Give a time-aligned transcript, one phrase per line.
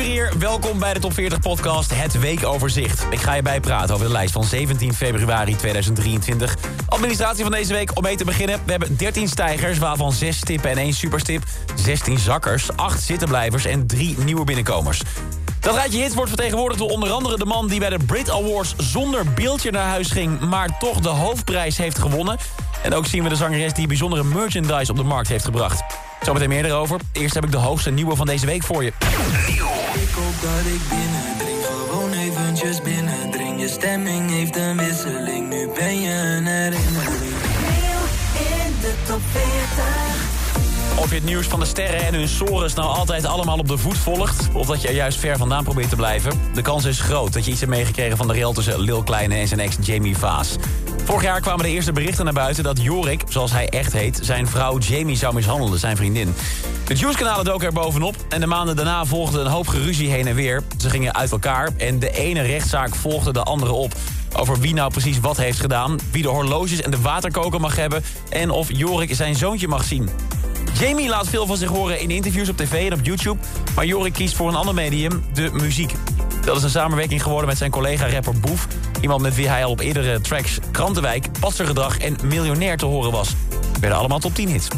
[0.00, 0.32] Hier.
[0.38, 3.06] Welkom bij de Top 40 podcast Het Weekoverzicht.
[3.10, 6.56] Ik ga je bijpraten over de lijst van 17 februari 2023.
[6.88, 8.60] Administratie van deze week om mee te beginnen.
[8.64, 11.42] We hebben 13 stijgers, waarvan 6 stippen en 1 superstip.
[11.74, 15.02] 16 zakkers, 8 zittenblijvers en 3 nieuwe binnenkomers.
[15.60, 17.68] Dat rijtje hits wordt vertegenwoordigd door onder andere de man...
[17.68, 20.40] die bij de Brit Awards zonder beeldje naar huis ging...
[20.40, 22.38] maar toch de hoofdprijs heeft gewonnen.
[22.82, 25.82] En ook zien we de zangeres die bijzondere merchandise op de markt heeft gebracht.
[26.22, 27.00] Zometeen meer erover.
[27.12, 28.92] Eerst heb ik de hoogste nieuwe van deze week voor je.
[30.42, 33.60] Dat ik binnendring, gewoon eventjes binnendring.
[33.60, 37.34] Je stemming heeft een wisseling, nu ben je een herinnering.
[38.34, 40.32] in de top 40.
[40.96, 43.78] Of je het nieuws van de sterren en hun sores nou altijd allemaal op de
[43.78, 44.48] voet volgt...
[44.52, 46.40] of dat je er juist ver vandaan probeert te blijven...
[46.54, 49.34] de kans is groot dat je iets hebt meegekregen van de rel tussen Lil Kleine
[49.34, 50.56] en zijn ex Jamie Vaas.
[51.12, 54.18] Vorig jaar kwamen de eerste berichten naar buiten dat Jorik, zoals hij echt heet...
[54.22, 56.34] zijn vrouw Jamie zou mishandelen, zijn vriendin.
[56.84, 60.34] De Juice-kanalen doken er bovenop en de maanden daarna volgde een hoop geruzie heen en
[60.34, 60.62] weer.
[60.78, 63.94] Ze gingen uit elkaar en de ene rechtszaak volgde de andere op
[64.36, 65.98] over wie nou precies wat heeft gedaan...
[66.10, 68.04] wie de horloges en de waterkoker mag hebben...
[68.28, 70.08] en of Jorik zijn zoontje mag zien.
[70.78, 73.40] Jamie laat veel van zich horen in interviews op tv en op YouTube...
[73.74, 75.94] maar Jorik kiest voor een ander medium, de muziek.
[76.44, 78.66] Dat is een samenwerking geworden met zijn collega-rapper Boef...
[79.02, 83.34] iemand met wie hij al op eerdere tracks Krantenwijk, Passergedrag en Miljonair te horen was.
[83.80, 84.68] Werden allemaal top 10 hits.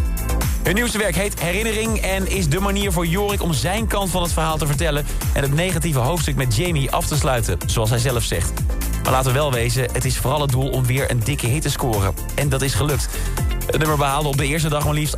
[0.63, 4.23] Hun nieuwste werk heet Herinnering en is de manier voor Jorik om zijn kant van
[4.23, 5.07] het verhaal te vertellen...
[5.35, 8.53] en het negatieve hoofdstuk met Jamie af te sluiten, zoals hij zelf zegt.
[9.03, 11.63] Maar laten we wel wezen, het is vooral het doel om weer een dikke hit
[11.63, 12.15] te scoren.
[12.35, 13.09] En dat is gelukt.
[13.67, 15.17] Het nummer behaalde op de eerste dag maar liefst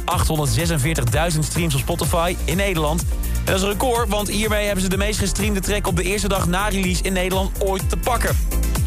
[1.35, 3.01] 846.000 streams op Spotify in Nederland.
[3.01, 6.03] En dat is een record, want hiermee hebben ze de meest gestreamde track op de
[6.03, 8.36] eerste dag na release in Nederland ooit te pakken.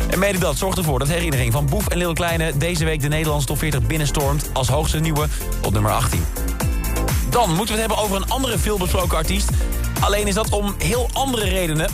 [0.09, 2.58] En mede dat zorgt ervoor dat herinnering van Boef en Lil Kleine...
[2.58, 5.28] deze week de Nederlandse top 40 binnenstormt als hoogste nieuwe
[5.66, 6.25] op nummer 18.
[7.30, 9.50] Dan moeten we het hebben over een andere veelbesproken artiest.
[10.00, 11.90] Alleen is dat om heel andere redenen.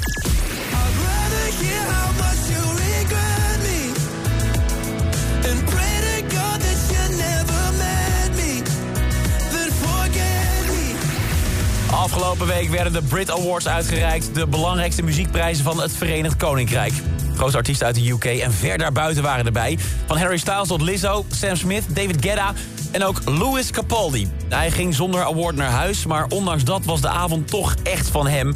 [11.91, 14.35] Afgelopen week werden de Brit Awards uitgereikt...
[14.35, 16.93] de belangrijkste muziekprijzen van het Verenigd Koninkrijk.
[17.35, 19.79] Grootste artiesten uit de UK en ver daarbuiten waren erbij.
[20.05, 22.53] Van Harry Styles tot Lizzo, Sam Smith, David Guetta
[22.91, 24.27] en ook Louis Capaldi.
[24.49, 28.27] Hij ging zonder award naar huis, maar ondanks dat was de avond toch echt van
[28.27, 28.55] hem.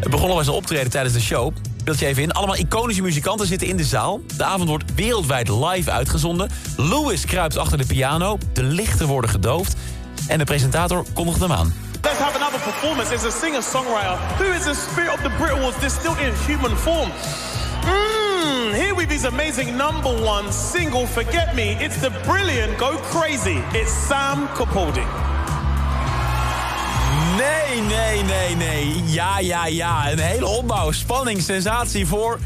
[0.00, 1.52] Het begon al zijn optreden tijdens de show.
[1.84, 2.32] Beeld je even in.
[2.32, 4.20] Allemaal iconische muzikanten zitten in de zaal.
[4.36, 6.50] De avond wordt wereldwijd live uitgezonden.
[6.76, 8.38] Louis kruipt achter de piano.
[8.52, 9.76] De lichten worden gedoofd.
[10.26, 11.74] En de presentator kondigt hem aan.
[12.02, 13.14] Let's have another performance.
[13.14, 17.10] It's a singer-songwriter who is the spirit of the Brit Awards distilled in human form.
[19.08, 21.76] His amazing number one single, Forget Me.
[21.80, 23.58] It's the brilliant Go Crazy.
[23.72, 25.04] It's Sam Capaldi.
[27.36, 29.02] Nee, nee, nee, nee.
[29.06, 30.12] Ja, ja, ja.
[30.12, 32.38] Een hele opbouw, spanning, sensatie voor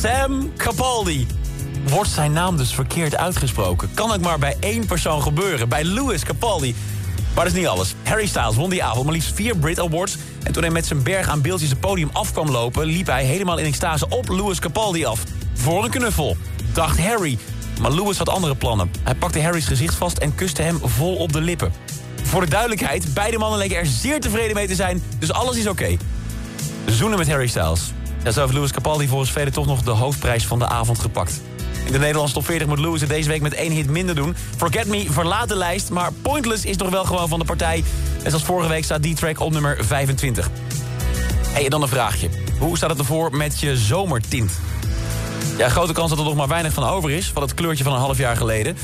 [0.00, 1.26] Sam Capaldi.
[1.88, 3.90] Wordt zijn naam dus verkeerd uitgesproken?
[3.94, 6.74] Kan het maar bij één persoon gebeuren, bij Louis Capaldi.
[7.34, 7.94] Maar dat is niet alles.
[8.02, 10.16] Harry Styles won die avond maar liefst vier Brit Awards.
[10.42, 12.86] En toen hij met zijn berg aan beeldjes het podium af kwam lopen...
[12.86, 15.22] liep hij helemaal in extase op Louis Capaldi af.
[15.58, 16.36] Voor een knuffel,
[16.72, 17.38] dacht Harry.
[17.80, 18.90] Maar Louis had andere plannen.
[19.02, 21.72] Hij pakte Harry's gezicht vast en kuste hem vol op de lippen.
[22.22, 25.02] Voor de duidelijkheid, beide mannen leken er zeer tevreden mee te zijn...
[25.18, 25.96] dus alles is oké.
[26.86, 27.92] Zoenen met Harry Styles.
[28.24, 31.40] Ja, zo heeft Louis Capaldi volgens velen toch nog de hoofdprijs van de avond gepakt.
[31.84, 34.36] In de Nederlandse top 40 moet Louis het deze week met één hit minder doen.
[34.56, 37.84] Forget Me verlaat de lijst, maar Pointless is nog wel gewoon van de partij.
[38.22, 40.50] En zoals vorige week staat die track op nummer 25.
[41.48, 42.28] Hey, en dan een vraagje.
[42.58, 44.52] Hoe staat het ervoor met je zomertint?
[45.58, 47.30] Ja, grote kans dat er nog maar weinig van over is...
[47.32, 48.76] van het kleurtje van een half jaar geleden.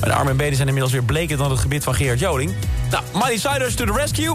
[0.00, 2.54] Mijn armen en benen zijn inmiddels weer bleker dan het gebied van Gerard Joling.
[2.90, 4.34] Nou, Miley Cyrus to the rescue.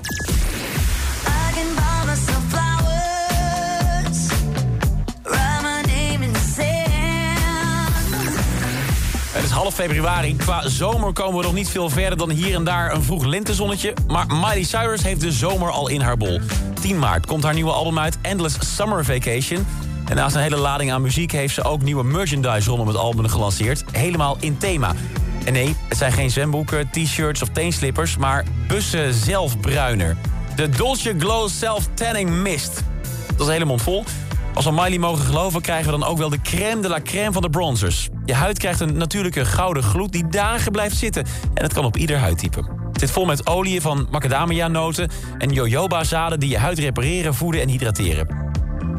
[9.31, 10.35] Het is half februari.
[10.35, 13.93] Qua zomer komen we nog niet veel verder dan hier en daar een vroeg lentezonnetje.
[14.07, 16.39] Maar Miley Cyrus heeft de zomer al in haar bol.
[16.81, 19.65] 10 maart komt haar nieuwe album uit, Endless Summer Vacation.
[20.09, 23.27] En naast een hele lading aan muziek heeft ze ook nieuwe merchandise rondom het album
[23.27, 23.83] gelanceerd.
[23.91, 24.93] Helemaal in thema.
[25.45, 30.17] En nee, het zijn geen zwemboeken, t-shirts of teenslippers, maar bussen zelfbruiner.
[30.55, 32.83] De Dolce Glow Self Tanning Mist.
[33.27, 34.03] Dat is een hele mond vol.
[34.53, 37.31] Als we Miley mogen geloven, krijgen we dan ook wel de crème de la crème
[37.31, 38.09] van de bronzers.
[38.25, 41.25] Je huid krijgt een natuurlijke gouden gloed die dagen blijft zitten.
[41.53, 42.59] En dat kan op ieder huidtype.
[42.91, 46.39] Het zit vol met oliën van macadamia-noten en jojoba-zaden...
[46.39, 48.46] die je huid repareren, voeden en hydrateren.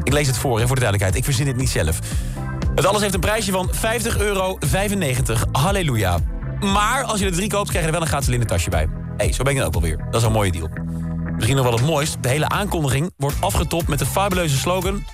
[0.09, 1.15] Ik lees het voor, hè, voor de duidelijkheid.
[1.15, 1.99] Ik verzin het niet zelf.
[2.75, 4.57] Het alles heeft een prijsje van 50,95 euro.
[5.51, 6.19] Halleluja.
[6.59, 8.87] Maar als je er drie koopt, krijg je er wel een gratis linnentasje bij.
[9.17, 9.97] Hé, hey, zo ben ik dan ook alweer.
[9.97, 10.69] Dat is een mooie deal.
[11.35, 12.17] Misschien nog wel het mooist.
[12.21, 15.05] De hele aankondiging wordt afgetopt met de fabuleuze slogan...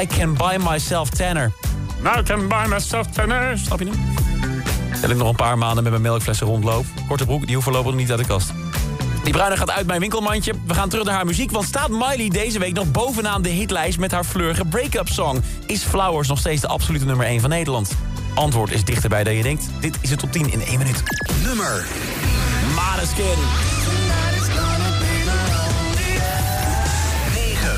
[0.00, 1.52] I can buy myself tanner.
[2.18, 3.58] I can buy myself tanner.
[3.58, 3.98] Snap je niet?
[5.00, 6.84] Dat ik nog een paar maanden met mijn melkflessen rondloop.
[7.08, 8.52] Korte broek, die hoeven voorlopig niet uit de kast.
[9.26, 10.52] Die bruine gaat uit mijn winkelmandje.
[10.66, 13.98] We gaan terug naar haar muziek, want staat Miley deze week nog bovenaan de hitlijst
[13.98, 15.42] met haar fleurige break-up song?
[15.66, 17.92] Is Flowers nog steeds de absolute nummer 1 van Nederland?
[18.34, 19.64] Antwoord is dichterbij dan je denkt.
[19.80, 21.02] Dit is het top 10 in 1 minuut.
[21.44, 21.86] Nummer
[22.74, 23.38] Maneskin.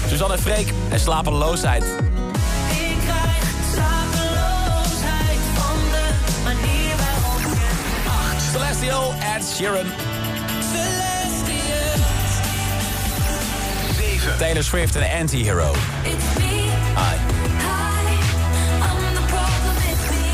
[0.09, 1.85] Suzanne en Freek en slapeloosheid.
[1.85, 6.09] Ik krijg slapeloosheid van de
[6.45, 9.87] manier waarop je Celestial, Ed Sheeran.
[14.39, 15.73] Taylor Swift en Anti-Hero.
[16.03, 16.71] It's me.
[16.95, 17.17] Hi.
[17.67, 18.19] Hi,
[18.87, 20.25] I'm the problem, it's me.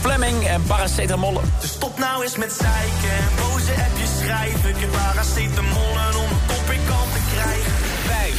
[0.00, 1.40] Fleming en Paracetamol.
[1.60, 4.68] Dus stop nou eens met zeiken en boze appjes schrijven.
[4.68, 7.72] Ik heb paracetamol en om een kop ik kan te krijgen.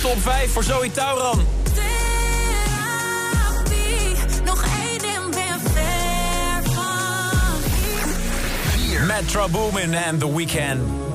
[0.01, 1.45] Top 5 voor Zoe Tauran.
[1.73, 2.95] Therapie,
[4.43, 7.61] nog één en ben ver van
[8.75, 9.01] hier.
[9.01, 11.06] Metro Boomin en The Weeknd.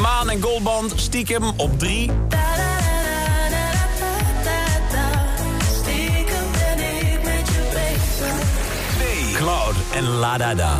[0.00, 2.06] Maan en Goldband stiekem op 3.
[2.06, 4.10] Da, da, da, da, da,
[4.42, 4.60] da,
[4.90, 5.10] da.
[5.80, 9.36] Stiekem ben ik met je bezig.
[9.36, 10.78] Cloud en La Da Da.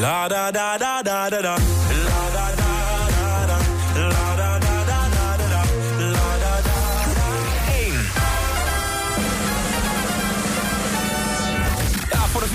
[0.00, 1.79] La da da da da da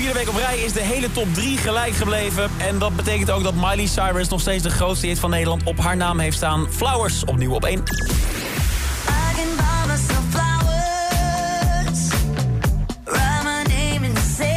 [0.05, 2.49] vierde week op rij is de hele top 3 gelijk gebleven.
[2.57, 5.79] En dat betekent ook dat Miley Cyrus nog steeds de grootste hit van Nederland op
[5.79, 6.67] haar naam heeft staan.
[6.69, 7.73] Flowers opnieuw op 1.
[7.73, 7.81] I
[9.35, 12.07] can buy myself flowers.
[13.03, 14.55] Write my name in the sand.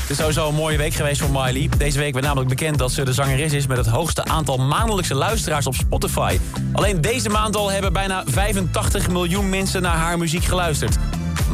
[0.00, 1.68] Het is sowieso een mooie week geweest voor Miley.
[1.78, 3.66] Deze week werd namelijk bekend dat ze de zangeres is...
[3.66, 6.38] met het hoogste aantal maandelijkse luisteraars op Spotify.
[6.72, 10.98] Alleen deze maand al hebben bijna 85 miljoen mensen naar haar muziek geluisterd.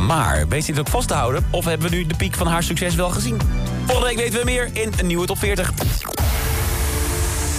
[0.06, 1.46] Maar weet dit ook vast te houden?
[1.50, 3.40] Of hebben we nu de piek van haar succes wel gezien?
[3.86, 5.72] Volgende week weten we meer in een nieuwe top 40.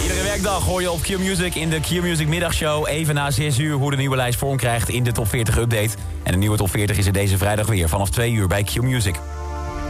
[0.02, 2.86] Iedere werkdag hoor je op Q-Music in de Q-Music middagshow...
[2.88, 5.90] even na 6 uur hoe de nieuwe lijst vorm krijgt in de top 40 update.
[6.22, 9.14] En de nieuwe top 40 is er deze vrijdag weer vanaf 2 uur bij Q-Music.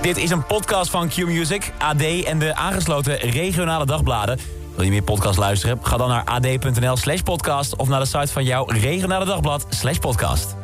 [0.02, 4.38] Dit is een podcast van Q-Music, AD en de aangesloten regionale dagbladen.
[4.74, 5.78] Wil je meer podcast luisteren?
[5.82, 7.76] Ga dan naar ad.nl slash podcast...
[7.76, 10.61] of naar de site van jouw regionale dagblad slash podcast.